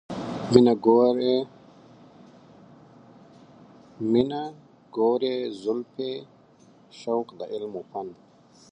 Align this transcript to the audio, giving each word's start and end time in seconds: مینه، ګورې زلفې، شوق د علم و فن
مینه، 4.11 4.43
ګورې 4.95 5.35
زلفې، 5.61 6.13
شوق 6.99 7.27
د 7.39 7.41
علم 7.53 7.73
و 7.79 7.81
فن 7.89 8.07